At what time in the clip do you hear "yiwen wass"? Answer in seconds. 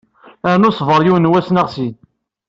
1.03-1.47